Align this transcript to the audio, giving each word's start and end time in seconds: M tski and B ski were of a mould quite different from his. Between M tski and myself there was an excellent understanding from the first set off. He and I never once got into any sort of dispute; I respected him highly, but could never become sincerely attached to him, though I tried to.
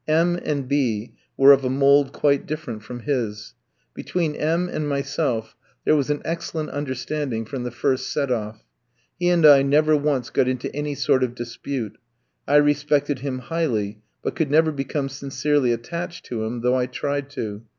M 0.07 0.35
tski 0.37 0.41
and 0.45 0.67
B 0.67 1.03
ski 1.05 1.15
were 1.37 1.51
of 1.51 1.63
a 1.63 1.69
mould 1.69 2.11
quite 2.11 2.47
different 2.47 2.81
from 2.81 3.01
his. 3.01 3.53
Between 3.93 4.33
M 4.35 4.65
tski 4.67 4.73
and 4.75 4.89
myself 4.89 5.55
there 5.85 5.95
was 5.95 6.09
an 6.09 6.23
excellent 6.25 6.71
understanding 6.71 7.45
from 7.45 7.61
the 7.65 7.69
first 7.69 8.11
set 8.11 8.31
off. 8.31 8.63
He 9.19 9.29
and 9.29 9.45
I 9.45 9.61
never 9.61 9.95
once 9.95 10.31
got 10.31 10.47
into 10.47 10.75
any 10.75 10.95
sort 10.95 11.23
of 11.23 11.35
dispute; 11.35 11.99
I 12.47 12.55
respected 12.55 13.19
him 13.19 13.37
highly, 13.37 14.01
but 14.23 14.35
could 14.35 14.49
never 14.49 14.71
become 14.71 15.07
sincerely 15.07 15.71
attached 15.71 16.25
to 16.25 16.45
him, 16.45 16.61
though 16.61 16.73
I 16.75 16.87
tried 16.87 17.29
to. 17.37 17.61